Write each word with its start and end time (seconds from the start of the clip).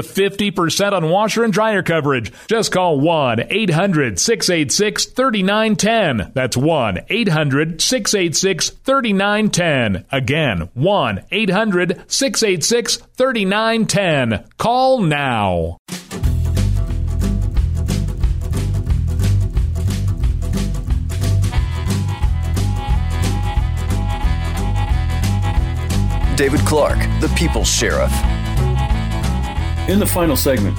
50% 0.00 0.92
on 0.92 1.10
washer 1.10 1.44
and 1.44 1.52
dryer 1.52 1.82
coverage. 1.82 2.32
Just 2.46 2.72
call 2.72 3.00
1 3.00 3.44
800 3.50 4.18
686 4.18 5.06
3910. 5.06 6.32
That's 6.34 6.56
1 6.56 6.98
800 7.08 7.80
686 7.80 8.70
3910. 8.70 10.04
Again, 10.10 10.68
1 10.74 11.24
800 11.30 12.04
686 12.06 12.96
3910. 12.96 14.44
Call 14.56 15.02
now. 15.02 15.78
David 26.38 26.60
Clarke, 26.60 27.00
the 27.20 27.28
People's 27.36 27.66
Sheriff. 27.66 28.12
In 29.88 29.98
the 29.98 30.06
final 30.06 30.36
segment, 30.36 30.76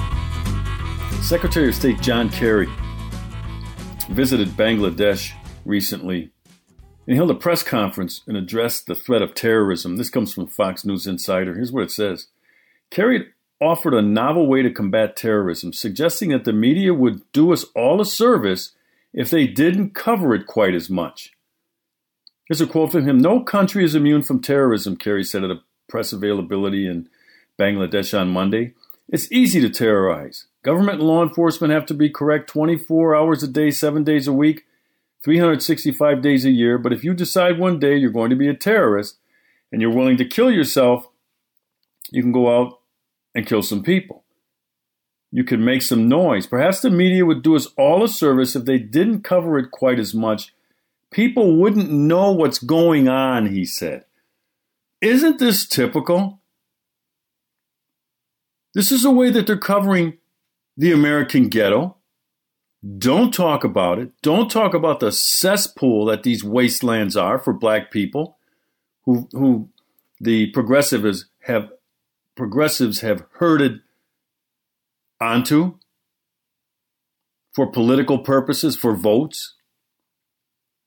Secretary 1.20 1.68
of 1.68 1.74
State 1.74 2.00
John 2.00 2.30
Kerry 2.30 2.68
visited 4.08 4.50
Bangladesh 4.50 5.32
recently 5.64 6.30
and 7.08 7.16
held 7.16 7.32
a 7.32 7.34
press 7.34 7.64
conference 7.64 8.20
and 8.28 8.36
addressed 8.36 8.86
the 8.86 8.94
threat 8.94 9.20
of 9.20 9.34
terrorism. 9.34 9.96
This 9.96 10.10
comes 10.10 10.32
from 10.32 10.46
Fox 10.46 10.84
News 10.84 11.08
Insider. 11.08 11.56
Here's 11.56 11.72
what 11.72 11.82
it 11.82 11.90
says 11.90 12.28
Kerry 12.92 13.26
offered 13.60 13.94
a 13.94 14.00
novel 14.00 14.46
way 14.46 14.62
to 14.62 14.70
combat 14.70 15.16
terrorism, 15.16 15.72
suggesting 15.72 16.28
that 16.28 16.44
the 16.44 16.52
media 16.52 16.94
would 16.94 17.22
do 17.32 17.52
us 17.52 17.64
all 17.74 18.00
a 18.00 18.06
service 18.06 18.76
if 19.12 19.28
they 19.28 19.48
didn't 19.48 19.92
cover 19.92 20.36
it 20.36 20.46
quite 20.46 20.72
as 20.72 20.88
much. 20.88 21.32
Here's 22.46 22.60
a 22.60 22.66
quote 22.66 22.92
from 22.92 23.08
him 23.08 23.18
No 23.18 23.42
country 23.42 23.84
is 23.84 23.96
immune 23.96 24.22
from 24.22 24.40
terrorism, 24.40 24.96
Kerry 24.96 25.24
said 25.24 25.42
at 25.42 25.50
a 25.50 25.62
press 25.88 26.12
availability 26.12 26.86
in 26.86 27.08
Bangladesh 27.58 28.16
on 28.16 28.28
Monday. 28.28 28.74
It's 29.10 29.30
easy 29.30 29.60
to 29.60 29.68
terrorize. 29.68 30.46
Government 30.62 31.00
and 31.00 31.08
law 31.08 31.22
enforcement 31.22 31.72
have 31.72 31.86
to 31.86 31.94
be 31.94 32.08
correct 32.08 32.48
24 32.48 33.14
hours 33.14 33.42
a 33.42 33.48
day, 33.48 33.70
seven 33.70 34.04
days 34.04 34.26
a 34.26 34.32
week, 34.32 34.64
365 35.22 36.22
days 36.22 36.44
a 36.44 36.50
year. 36.50 36.78
But 36.78 36.92
if 36.92 37.04
you 37.04 37.12
decide 37.12 37.58
one 37.58 37.78
day 37.78 37.96
you're 37.96 38.10
going 38.10 38.30
to 38.30 38.36
be 38.36 38.48
a 38.48 38.54
terrorist 38.54 39.18
and 39.72 39.82
you're 39.82 39.94
willing 39.94 40.16
to 40.16 40.24
kill 40.24 40.50
yourself, 40.50 41.08
you 42.10 42.22
can 42.22 42.32
go 42.32 42.56
out 42.56 42.80
and 43.34 43.46
kill 43.46 43.62
some 43.62 43.82
people. 43.82 44.24
You 45.32 45.44
can 45.44 45.64
make 45.64 45.82
some 45.82 46.08
noise. 46.08 46.46
Perhaps 46.46 46.80
the 46.80 46.90
media 46.90 47.26
would 47.26 47.42
do 47.42 47.56
us 47.56 47.68
all 47.76 48.02
a 48.02 48.08
service 48.08 48.56
if 48.56 48.64
they 48.64 48.78
didn't 48.78 49.22
cover 49.22 49.58
it 49.58 49.70
quite 49.70 49.98
as 49.98 50.14
much 50.14 50.52
People 51.10 51.56
wouldn't 51.56 51.90
know 51.90 52.30
what's 52.30 52.58
going 52.58 53.08
on, 53.08 53.46
he 53.46 53.64
said. 53.64 54.04
Isn't 55.00 55.38
this 55.38 55.66
typical? 55.66 56.39
This 58.74 58.92
is 58.92 59.04
a 59.04 59.10
way 59.10 59.30
that 59.30 59.46
they're 59.46 59.56
covering 59.56 60.18
the 60.76 60.92
American 60.92 61.48
ghetto. 61.48 61.96
Don't 62.98 63.32
talk 63.32 63.64
about 63.64 63.98
it. 63.98 64.12
Don't 64.22 64.50
talk 64.50 64.72
about 64.74 65.00
the 65.00 65.12
cesspool 65.12 66.06
that 66.06 66.22
these 66.22 66.42
wastelands 66.42 67.16
are 67.16 67.38
for 67.38 67.52
black 67.52 67.90
people 67.90 68.38
who, 69.04 69.28
who 69.32 69.68
the 70.20 70.46
progressives 70.52 71.26
have 71.44 71.70
progressives 72.36 73.00
have 73.00 73.24
herded 73.32 73.80
onto 75.20 75.74
for 77.52 77.70
political 77.70 78.18
purposes, 78.18 78.76
for 78.76 78.94
votes 78.94 79.54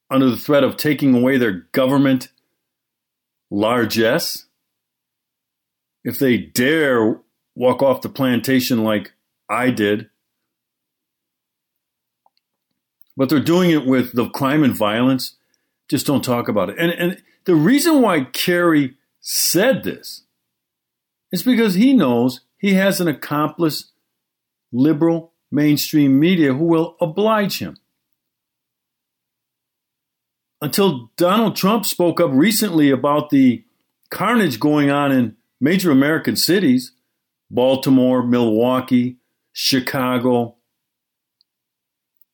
under 0.10 0.30
the 0.30 0.38
threat 0.38 0.64
of 0.64 0.78
taking 0.78 1.14
away 1.14 1.38
their 1.38 1.68
government 1.72 2.30
largesse, 3.52 4.46
if 6.04 6.18
they 6.18 6.38
dare 6.38 7.20
walk 7.56 7.82
off 7.82 8.02
the 8.02 8.10
plantation 8.10 8.84
like 8.84 9.14
I 9.50 9.70
did, 9.70 10.10
but 13.16 13.30
they're 13.30 13.40
doing 13.40 13.70
it 13.70 13.86
with 13.86 14.14
the 14.14 14.30
crime 14.30 14.64
and 14.64 14.76
violence, 14.76 15.36
just 15.90 16.06
don't 16.06 16.24
talk 16.24 16.48
about 16.48 16.70
it. 16.70 16.76
And, 16.80 16.92
and 16.92 17.24
the 17.46 17.56
reason 17.56 18.02
why 18.02 18.24
Kerry 18.24 18.96
said 19.22 19.84
this 19.84 20.24
is 21.32 21.44
because 21.44 21.76
he 21.76 21.94
knows 21.94 22.42
he 22.58 22.74
has 22.74 23.00
an 23.00 23.08
accomplice 23.08 23.92
liberal 24.72 25.34
mainstream 25.52 26.20
media 26.20 26.54
who 26.54 26.66
will 26.66 26.96
oblige 27.00 27.60
him. 27.60 27.78
Until 30.62 31.12
Donald 31.18 31.56
Trump 31.56 31.86
spoke 31.86 32.20
up 32.22 32.32
recently 32.34 32.90
about 32.90 33.30
the 33.30 33.64
carnage 34.10 34.60
going 34.60 34.90
on 34.90 35.12
in 35.12 35.36
major 35.60 35.92
American 35.92 36.36
cities 36.36 36.94
Baltimore, 37.54 38.24
Milwaukee, 38.24 39.18
Chicago, 39.52 40.56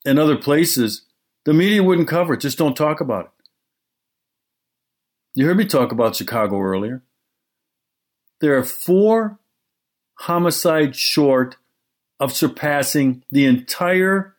and 0.06 0.18
other 0.18 0.38
places. 0.38 1.04
The 1.46 1.54
media 1.54 1.84
wouldn't 1.84 2.08
cover 2.08 2.34
it, 2.34 2.42
just 2.42 2.58
don't 2.58 2.76
talk 2.76 3.02
about 3.02 3.26
it. 3.26 3.32
You 5.36 5.46
heard 5.46 5.58
me 5.58 5.66
talk 5.66 5.92
about 5.92 6.16
Chicago 6.16 6.60
earlier. 6.60 7.04
There 8.42 8.58
are 8.58 8.64
four 8.64 9.40
homicides 10.16 10.98
short 10.98 11.58
of 12.20 12.34
surpassing 12.34 13.24
the 13.32 13.46
entire 13.46 14.36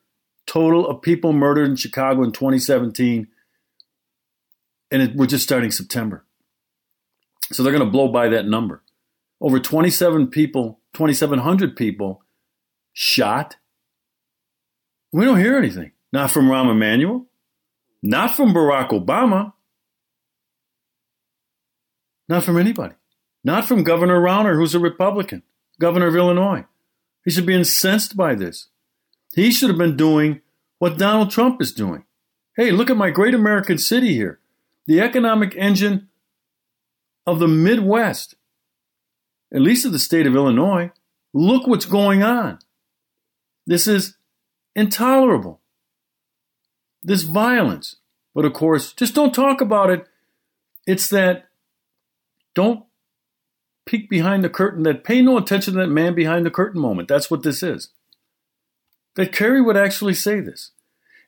total 0.47 0.87
of 0.87 1.03
people 1.03 1.33
murdered 1.33 1.69
in 1.69 1.77
Chicago 1.77 2.23
in 2.23 2.33
2017 2.33 3.29
and 4.91 5.03
it, 5.03 5.15
we're 5.15 5.27
just 5.27 5.45
starting 5.45 5.71
September. 5.71 6.25
So 7.53 7.63
they're 7.63 7.73
going 7.73 7.85
to 7.85 7.91
blow 7.91 8.09
by 8.09 8.29
that 8.29 8.47
number. 8.47 8.83
Over 9.41 9.59
27 9.59 10.29
people, 10.29 10.81
2,700 10.95 11.77
people 11.77 12.23
shot. 12.93 13.57
We 15.13 15.25
don't 15.25 15.39
hear 15.39 15.57
anything. 15.57 15.93
Not 16.13 16.31
from 16.31 16.47
Rahm 16.47 16.71
Emanuel, 16.71 17.27
not 18.03 18.35
from 18.35 18.53
Barack 18.53 18.91
Obama, 18.91 19.53
not 22.29 22.43
from 22.43 22.59
anybody, 22.59 22.95
not 23.45 23.67
from 23.67 23.85
Governor 23.85 24.21
Rauner, 24.21 24.57
who's 24.57 24.75
a 24.75 24.81
Republican, 24.81 25.43
governor 25.79 26.09
of 26.09 26.17
Illinois. 26.17 26.65
He 27.25 27.31
should 27.31 27.47
be 27.47 27.55
incensed 27.55 28.17
by 28.17 28.35
this. 28.35 28.69
He 29.35 29.51
should 29.51 29.69
have 29.69 29.79
been 29.79 29.97
doing 29.97 30.41
what 30.79 30.99
Donald 30.99 31.31
Trump 31.31 31.63
is 31.63 31.73
doing. 31.73 32.05
Hey, 32.57 32.73
look 32.73 32.91
at 32.91 32.97
my 32.97 33.11
great 33.11 33.35
American 33.35 33.79
city 33.79 34.15
here 34.15 34.41
the 34.87 35.01
economic 35.01 35.55
engine 35.57 36.09
of 37.27 37.39
the 37.39 37.47
Midwest, 37.47 38.35
at 39.53 39.61
least 39.61 39.85
of 39.85 39.93
the 39.93 39.99
state 39.99 40.27
of 40.27 40.35
Illinois. 40.35 40.91
Look 41.33 41.67
what's 41.67 41.87
going 41.87 42.23
on. 42.23 42.59
This 43.67 43.87
is 43.87 44.17
intolerable. 44.75 45.61
This 47.03 47.23
violence. 47.23 47.97
But 48.35 48.45
of 48.45 48.53
course, 48.53 48.93
just 48.93 49.15
don't 49.15 49.35
talk 49.35 49.61
about 49.61 49.91
it. 49.91 50.07
It's 50.87 51.09
that 51.09 51.49
don't 52.55 52.85
peek 53.87 54.09
behind 54.09 54.45
the 54.45 54.49
curtain, 54.49 54.83
that 54.85 55.05
pay 55.05 55.23
no 55.23 55.37
attention 55.37 55.75
to 55.75 55.81
that 55.81 55.89
man 55.89 56.15
behind 56.15 56.47
the 56.47 56.51
curtain 56.51 56.81
moment. 56.81 57.09
That's 57.09 57.31
what 57.31 57.43
this 57.43 57.63
is. 57.63 57.91
That 59.17 59.33
Kerry 59.33 59.61
would 59.61 59.77
actually 59.77 60.15
say 60.15 60.41
this. 60.41 60.71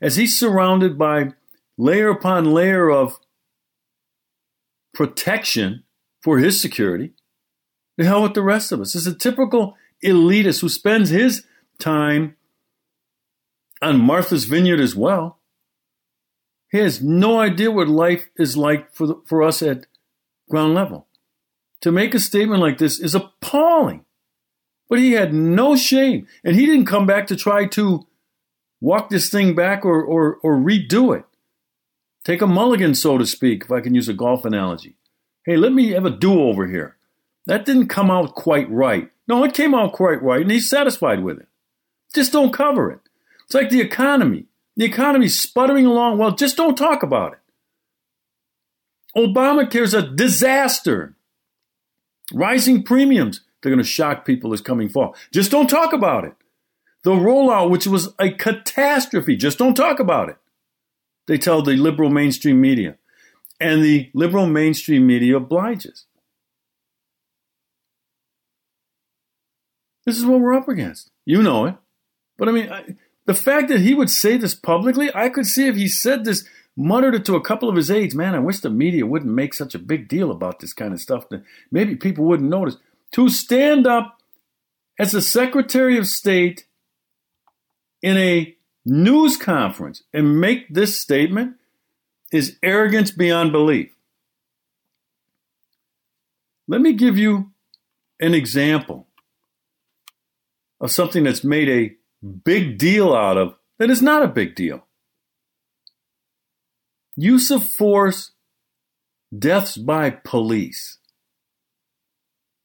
As 0.01 0.17
he's 0.17 0.39
surrounded 0.39 0.99
by 0.99 1.33
layer 1.77 2.11
upon 2.11 2.53
layer 2.53 2.91
of 2.91 3.19
protection 4.95 5.85
for 6.23 6.39
his 6.39 6.61
security. 6.61 7.13
The 7.97 8.05
hell 8.05 8.23
with 8.23 8.35
the 8.35 8.43
rest 8.43 8.73
of 8.73 8.81
us. 8.81 8.95
It's 8.95 9.07
a 9.07 9.15
typical 9.15 9.77
elitist 10.03 10.61
who 10.61 10.69
spends 10.69 11.11
his 11.11 11.47
time 11.79 12.37
on 13.81 14.01
Martha's 14.01 14.45
Vineyard 14.45 14.81
as 14.81 14.95
well. 14.95 15.39
He 16.71 16.79
has 16.79 17.03
no 17.03 17.39
idea 17.39 17.71
what 17.71 17.89
life 17.89 18.29
is 18.39 18.57
like 18.57 18.95
for, 18.95 19.07
the, 19.07 19.23
for 19.27 19.43
us 19.43 19.63
at 19.63 19.87
ground 20.49 20.75
level. 20.75 21.07
To 21.83 21.93
make 21.93 22.15
a 22.15 22.21
statement 22.21 22.61
like 22.61 22.79
this 22.79 22.99
is 22.99 23.15
appalling. 23.15 24.05
But 24.89 24.99
he 24.99 25.13
had 25.13 25.35
no 25.35 25.77
shame. 25.77 26.27
And 26.45 26.57
he 26.57 26.65
didn't 26.65 26.87
come 26.87 27.07
back 27.07 27.27
to 27.27 27.37
try 27.37 27.67
to 27.69 28.07
walk 28.81 29.11
this 29.11 29.29
thing 29.31 29.55
back 29.55 29.85
or, 29.85 30.03
or, 30.03 30.37
or 30.43 30.57
redo 30.57 31.17
it. 31.17 31.25
Take 32.25 32.41
a 32.41 32.47
mulligan, 32.47 32.95
so 32.95 33.19
to 33.19 33.27
speak, 33.27 33.65
if 33.65 33.73
I 33.73 33.81
can 33.81 33.95
use 33.95 34.09
a 34.09 34.15
golf 34.15 34.45
analogy. 34.45 34.97
Hey, 35.45 35.57
let 35.57 35.73
me 35.73 35.91
have 35.91 36.05
a 36.05 36.11
do 36.11 36.41
over 36.41 36.69
here. 36.69 36.97
That 37.47 37.65
didn't 37.65 37.89
come 37.89 38.11
out 38.11 38.35
quite 38.35 38.71
right. 38.71 39.11
No, 39.29 39.45
it 39.45 39.55
came 39.55 39.75
out 39.75 39.93
quite 39.93 40.23
right, 40.23 40.43
and 40.43 40.51
he's 40.51 40.69
satisfied 40.69 41.23
with 41.23 41.39
it. 41.39 41.49
Just 42.15 42.33
don't 42.33 42.53
cover 42.53 42.91
it. 42.91 43.01
It's 43.45 43.55
like 43.55 43.71
the 43.71 43.81
economy. 43.81 44.47
The 44.77 44.85
economy's 44.85 45.41
sputtering 45.41 45.87
along. 45.87 46.19
Well, 46.19 46.33
just 46.33 46.57
don't 46.57 46.77
talk 46.77 47.03
about 47.03 47.35
it. 47.35 47.39
Obamacare's 49.17 49.95
a 49.95 50.03
disaster. 50.03 51.15
Rising 52.33 52.83
premiums, 52.83 53.43
they're 53.61 53.71
going 53.71 53.83
to 53.83 53.89
shock 53.89 54.25
people 54.25 54.51
this 54.51 54.61
coming 54.61 54.89
fall. 54.89 55.15
Just 55.33 55.51
don't 55.51 55.69
talk 55.69 55.93
about 55.93 56.25
it. 56.25 56.35
The 57.05 57.11
rollout, 57.11 57.71
which 57.71 57.87
was 57.87 58.15
a 58.19 58.31
catastrophe, 58.31 59.37
just 59.37 59.59
don't 59.59 59.75
talk 59.75 60.01
about 60.01 60.29
it. 60.29 60.37
They 61.27 61.37
tell 61.37 61.63
the 61.63 61.77
liberal 61.77 62.11
mainstream 62.11 62.61
media. 62.61 62.97
And 63.61 63.83
the 63.83 64.11
liberal 64.15 64.47
mainstream 64.47 65.07
media 65.07 65.37
obliges. 65.37 66.07
This 70.05 70.19
is 70.19 70.27
what 70.27 70.41
we're 70.41 70.55
up 70.55 70.69
against. 70.69 71.11
You 71.25 71.43
know 71.43 71.67
it. 71.67 71.77
But 72.37 72.49
I 72.49 72.53
mean, 72.53 72.71
I, 72.71 72.97
the 73.27 73.35
fact 73.35 73.69
that 73.69 73.81
he 73.81 73.95
would 73.95 74.11
say 74.11 74.37
this 74.37 74.55
publicly, 74.55 75.11
I 75.15 75.29
could 75.29 75.47
see 75.47 75.69
if 75.69 75.77
he 75.77 75.89
said 75.89 76.25
this, 76.25 76.45
muttered 76.77 77.15
it 77.15 77.25
to 77.27 77.37
a 77.37 77.41
couple 77.41 77.69
of 77.69 77.77
his 77.77 77.91
aides, 77.91 78.15
man, 78.15 78.35
I 78.35 78.41
wish 78.41 78.61
the 78.61 78.71
media 78.71 79.07
wouldn't 79.07 79.33
make 79.33 79.55
such 79.55 79.75
a 79.75 79.79
big 79.79 80.09
deal 80.09 80.31
about 80.31 80.59
this 80.59 80.73
kind 80.73 80.93
of 80.93 81.01
stuff. 81.01 81.29
That 81.29 81.43
maybe 81.71 81.97
people 81.97 82.25
wouldn't 82.25 82.51
notice. 82.51 82.77
To 83.13 83.29
stand 83.29 83.87
up 83.87 84.21
as 84.99 85.15
a 85.15 85.23
Secretary 85.23 85.99
of 85.99 86.07
State 86.07 86.67
in 88.01 88.17
a 88.17 88.57
news 88.85 89.37
conference 89.37 90.03
and 90.13 90.41
make 90.41 90.73
this 90.73 91.01
statement 91.01 91.57
is 92.33 92.57
arrogance 92.63 93.11
beyond 93.11 93.53
belief. 93.53 93.95
Let 96.67 96.81
me 96.81 96.95
give 96.95 97.19
you 97.19 97.53
an 98.19 98.35
example 98.35 99.07
of 100.83 100.91
something 100.91 101.23
that's 101.23 101.45
made 101.45 101.69
a 101.69 101.93
big 102.45 102.77
deal 102.77 103.15
out 103.15 103.39
of 103.39 103.55
that 103.79 103.89
is 103.89 104.03
not 104.03 104.23
a 104.23 104.29
big 104.29 104.55
deal. 104.55 104.87
Use 107.17 107.51
of 107.51 107.67
force, 107.67 108.33
deaths 109.37 109.77
by 109.77 110.11
police. 110.11 110.99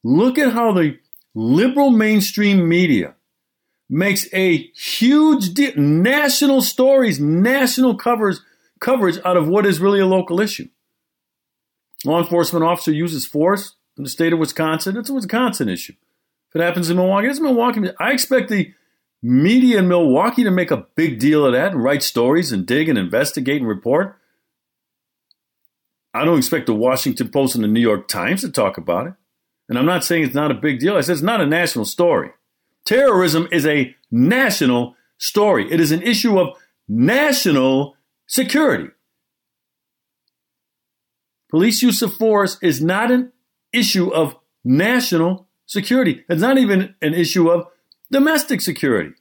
Look 0.02 0.36
at 0.36 0.52
how 0.52 0.72
the 0.72 0.98
liberal 1.34 1.90
mainstream 1.90 2.68
media 2.68 3.14
makes 3.88 4.26
a 4.34 4.68
huge 4.74 5.54
deal, 5.54 5.72
national 5.76 6.62
stories, 6.62 7.20
national 7.20 7.96
covers, 7.96 8.40
coverage 8.80 9.18
out 9.24 9.36
of 9.36 9.48
what 9.48 9.64
is 9.66 9.80
really 9.80 10.00
a 10.00 10.06
local 10.06 10.40
issue. 10.40 10.68
Law 12.04 12.20
enforcement 12.20 12.64
officer 12.64 12.92
uses 12.92 13.26
force 13.26 13.74
in 13.96 14.04
the 14.04 14.10
state 14.10 14.32
of 14.32 14.38
Wisconsin. 14.38 14.96
It's 14.96 15.10
a 15.10 15.14
Wisconsin 15.14 15.68
issue. 15.68 15.94
It 16.58 16.64
happens 16.64 16.90
in 16.90 16.96
Milwaukee, 16.96 17.28
it's 17.28 17.38
Milwaukee. 17.38 17.82
I 18.00 18.10
expect 18.10 18.48
the 18.48 18.74
media 19.22 19.78
in 19.78 19.86
Milwaukee 19.86 20.42
to 20.42 20.50
make 20.50 20.72
a 20.72 20.88
big 20.96 21.20
deal 21.20 21.46
of 21.46 21.52
that 21.52 21.70
and 21.70 21.84
write 21.84 22.02
stories 22.02 22.50
and 22.50 22.66
dig 22.66 22.88
and 22.88 22.98
investigate 22.98 23.60
and 23.60 23.68
report. 23.68 24.18
I 26.12 26.24
don't 26.24 26.38
expect 26.38 26.66
the 26.66 26.74
Washington 26.74 27.28
Post 27.28 27.54
and 27.54 27.62
the 27.62 27.68
New 27.68 27.80
York 27.80 28.08
Times 28.08 28.40
to 28.40 28.50
talk 28.50 28.76
about 28.76 29.06
it. 29.06 29.12
And 29.68 29.78
I'm 29.78 29.86
not 29.86 30.04
saying 30.04 30.24
it's 30.24 30.34
not 30.34 30.50
a 30.50 30.54
big 30.54 30.80
deal. 30.80 30.96
I 30.96 31.02
said 31.02 31.12
it's 31.12 31.22
not 31.22 31.40
a 31.40 31.46
national 31.46 31.84
story. 31.84 32.30
Terrorism 32.84 33.46
is 33.52 33.64
a 33.64 33.94
national 34.10 34.96
story. 35.18 35.70
It 35.70 35.78
is 35.78 35.92
an 35.92 36.02
issue 36.02 36.40
of 36.40 36.56
national 36.88 37.94
security. 38.26 38.88
Police 41.50 41.82
use 41.82 42.02
of 42.02 42.14
force 42.14 42.58
is 42.62 42.82
not 42.82 43.12
an 43.12 43.32
issue 43.72 44.12
of 44.12 44.34
national 44.64 45.47
security. 45.68 46.24
It's 46.28 46.42
not 46.42 46.58
even 46.58 46.96
an 47.00 47.14
issue 47.14 47.48
of 47.48 47.68
domestic 48.10 48.60
security. 48.60 49.12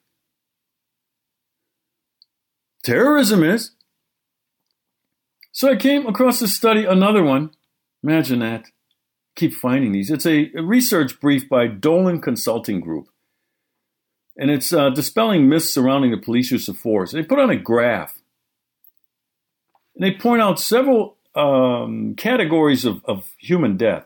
Terrorism 2.83 3.43
is. 3.43 3.71
So 5.51 5.69
I 5.69 5.75
came 5.75 6.07
across 6.07 6.41
a 6.41 6.47
study, 6.47 6.85
another 6.85 7.23
one. 7.23 7.51
Imagine 8.01 8.39
that. 8.39 8.65
Keep 9.35 9.53
finding 9.53 9.91
these. 9.91 10.09
It's 10.09 10.25
a, 10.25 10.51
a 10.55 10.63
research 10.63 11.19
brief 11.19 11.47
by 11.47 11.67
Dolan 11.67 12.21
Consulting 12.21 12.79
Group. 12.79 13.09
And 14.37 14.49
it's 14.49 14.71
uh, 14.71 14.89
dispelling 14.91 15.49
myths 15.49 15.73
surrounding 15.73 16.11
the 16.11 16.17
police 16.17 16.51
use 16.51 16.67
of 16.67 16.77
force. 16.77 17.11
They 17.11 17.23
put 17.23 17.39
on 17.39 17.49
a 17.49 17.57
graph. 17.57 18.19
And 19.95 20.03
they 20.03 20.11
point 20.11 20.41
out 20.41 20.59
several 20.59 21.17
um, 21.35 22.15
categories 22.15 22.85
of, 22.85 23.03
of 23.05 23.33
human 23.37 23.77
death 23.77 24.05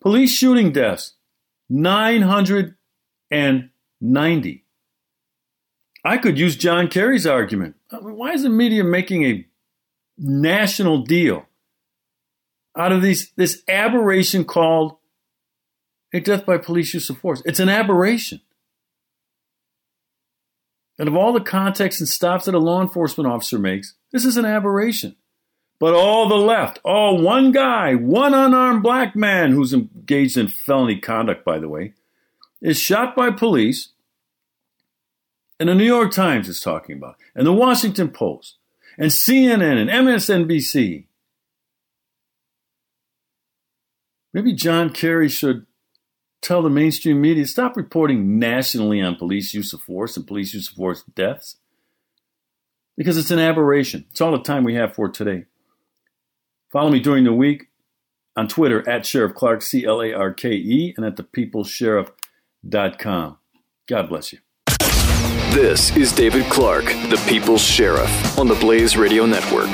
Police 0.00 0.34
shooting 0.34 0.72
deaths, 0.72 1.12
990. 1.68 4.64
I 6.04 6.18
could 6.18 6.38
use 6.38 6.56
John 6.56 6.88
Kerry's 6.88 7.26
argument. 7.26 7.76
Why 7.90 8.32
is 8.32 8.42
the 8.42 8.48
media 8.48 8.84
making 8.84 9.24
a 9.24 9.46
national 10.16 11.02
deal 11.02 11.46
out 12.76 12.92
of 12.92 13.02
these 13.02 13.32
this 13.36 13.62
aberration 13.68 14.44
called 14.44 14.96
a 16.12 16.20
death 16.20 16.46
by 16.46 16.58
police 16.58 16.94
use 16.94 17.10
of 17.10 17.18
force? 17.18 17.42
It's 17.44 17.60
an 17.60 17.68
aberration. 17.68 18.40
And 20.98 21.08
of 21.08 21.16
all 21.16 21.32
the 21.32 21.40
contexts 21.40 22.00
and 22.00 22.08
stops 22.08 22.44
that 22.44 22.54
a 22.54 22.58
law 22.58 22.82
enforcement 22.82 23.30
officer 23.30 23.58
makes, 23.58 23.94
this 24.12 24.24
is 24.26 24.36
an 24.36 24.44
aberration. 24.44 25.16
But 25.78 25.94
all 25.94 26.28
the 26.28 26.36
left, 26.36 26.78
all 26.84 27.22
one 27.22 27.52
guy, 27.52 27.94
one 27.94 28.34
unarmed 28.34 28.82
black 28.82 29.16
man 29.16 29.52
who's 29.52 29.72
engaged 29.72 30.36
in 30.36 30.48
felony 30.48 31.00
conduct, 31.00 31.42
by 31.42 31.58
the 31.58 31.70
way, 31.70 31.94
is 32.60 32.78
shot 32.78 33.16
by 33.16 33.30
police. 33.30 33.88
And 35.60 35.68
the 35.68 35.74
New 35.74 35.84
York 35.84 36.10
Times 36.10 36.48
is 36.48 36.58
talking 36.58 36.96
about, 36.96 37.16
and 37.34 37.46
the 37.46 37.52
Washington 37.52 38.08
Post, 38.08 38.56
and 38.96 39.10
CNN 39.10 39.76
and 39.76 39.90
MSNBC. 39.90 41.04
Maybe 44.32 44.54
John 44.54 44.88
Kerry 44.88 45.28
should 45.28 45.66
tell 46.40 46.62
the 46.62 46.70
mainstream 46.70 47.20
media 47.20 47.46
stop 47.46 47.76
reporting 47.76 48.38
nationally 48.38 49.02
on 49.02 49.16
police 49.16 49.52
use 49.52 49.74
of 49.74 49.82
force 49.82 50.16
and 50.16 50.26
police 50.26 50.54
use 50.54 50.70
of 50.70 50.76
force 50.76 51.02
deaths 51.14 51.56
because 52.96 53.18
it's 53.18 53.30
an 53.30 53.38
aberration. 53.38 54.06
It's 54.10 54.22
all 54.22 54.32
the 54.32 54.42
time 54.42 54.64
we 54.64 54.76
have 54.76 54.94
for 54.94 55.10
today. 55.10 55.44
Follow 56.72 56.90
me 56.90 57.00
during 57.00 57.24
the 57.24 57.34
week 57.34 57.66
on 58.34 58.48
Twitter 58.48 58.88
at 58.88 59.04
Sheriff 59.04 59.34
Clarke, 59.34 59.60
C 59.60 59.84
L 59.84 60.00
A 60.00 60.14
R 60.14 60.32
K 60.32 60.52
E, 60.52 60.94
and 60.96 61.04
at 61.04 61.16
thepeoplesheriff.com. 61.16 63.36
God 63.86 64.08
bless 64.08 64.32
you. 64.32 64.38
This 65.50 65.96
is 65.96 66.12
David 66.12 66.44
Clarke, 66.44 66.84
the 66.84 67.20
People's 67.28 67.60
Sheriff, 67.60 68.38
on 68.38 68.46
the 68.46 68.54
Blaze 68.54 68.96
Radio 68.96 69.26
Network. 69.26 69.68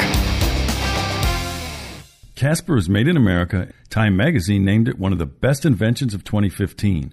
Casper 2.34 2.78
is 2.78 2.88
made 2.88 3.06
in 3.06 3.14
America. 3.18 3.70
Time 3.90 4.16
magazine 4.16 4.64
named 4.64 4.88
it 4.88 4.98
one 4.98 5.12
of 5.12 5.18
the 5.18 5.26
best 5.26 5.66
inventions 5.66 6.14
of 6.14 6.24
2015. 6.24 7.12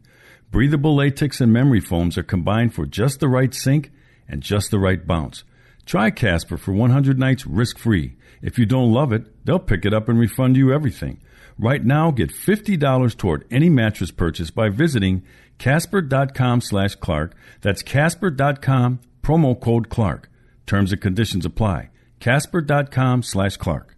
Breathable 0.50 0.96
latex 0.96 1.41
and 1.41 1.51
memory 1.51 1.82
foams 1.82 2.17
are 2.17 2.24
combined 2.24 2.74
for 2.74 2.86
just 2.86 3.20
the 3.20 3.27
right 3.27 3.53
sink 3.53 3.91
and 4.29 4.41
just 4.41 4.72
the 4.72 4.79
right 4.79 5.05
bounce. 5.05 5.43
Try 5.86 6.10
Casper 6.10 6.55
for 6.55 6.72
100 6.72 7.20
nights 7.20 7.46
risk 7.46 7.77
free. 7.77 8.15
If 8.41 8.58
you 8.58 8.65
don't 8.65 8.93
love 8.93 9.12
it, 9.12 9.46
they'll 9.46 9.60
pick 9.60 9.84
it 9.84 9.93
up 9.93 10.08
and 10.08 10.17
refund 10.17 10.55
you 10.55 10.72
everything. 10.72 11.20
Right 11.60 11.84
now, 11.84 12.12
get 12.12 12.32
$50 12.32 13.17
toward 13.17 13.46
any 13.51 13.70
mattress 13.70 14.10
purchase 14.10 14.51
by 14.51 14.70
visiting 14.70 15.24
casper.com 15.58 16.62
slash 16.62 16.96
Clarke. 16.96 17.36
That's 17.62 17.82
casper.com, 17.84 19.00
promo 19.22 19.60
code 19.60 19.90
Clarke. 19.90 20.30
Terms 20.66 20.92
and 20.92 21.02
conditions 21.02 21.46
apply. 21.46 21.90
casper.com 22.20 23.24
slash 23.24 23.58
Clarke. 23.58 23.96